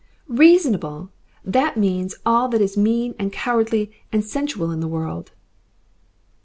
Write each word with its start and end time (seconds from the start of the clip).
"Reasonable! 0.27 1.11
That 1.45 1.77
means 1.77 2.15
all 2.25 2.47
that 2.49 2.59
is 2.59 2.75
mean 2.75 3.13
and 3.19 3.31
cowardly 3.31 3.91
and 4.11 4.25
sensual 4.25 4.71
in 4.71 4.79
the 4.79 4.87
world." 4.87 5.31